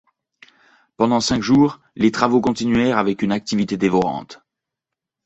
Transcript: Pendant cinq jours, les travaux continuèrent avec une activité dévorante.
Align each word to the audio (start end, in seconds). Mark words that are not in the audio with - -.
Pendant 0.97 1.19
cinq 1.21 1.43
jours, 1.43 1.79
les 1.95 2.11
travaux 2.11 2.41
continuèrent 2.41 2.97
avec 2.97 3.21
une 3.21 3.31
activité 3.31 3.77
dévorante. 3.77 4.41